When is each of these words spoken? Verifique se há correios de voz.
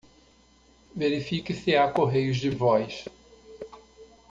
Verifique 0.95 1.53
se 1.53 1.75
há 1.75 1.87
correios 1.91 2.37
de 2.37 2.49
voz. 2.49 3.05